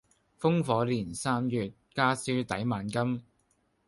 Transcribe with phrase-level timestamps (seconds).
[0.39, 3.23] 烽火連三月，家書抵萬金。